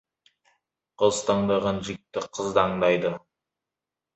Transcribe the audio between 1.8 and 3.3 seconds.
жігітті қыз да аңдайды.